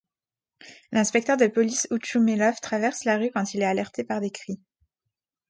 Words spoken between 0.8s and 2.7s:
L’inspecteur de police Otchoumélov